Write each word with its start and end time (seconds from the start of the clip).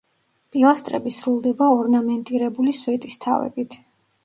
პილასტრები 0.53 1.13
სრულდება 1.17 1.67
ორნამენტირებული 1.75 2.75
სვეტისთავებით. 2.81 3.81